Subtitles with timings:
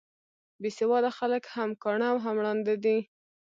[0.61, 2.97] بې سواده خلک هم کاڼه او هم ړانده دي.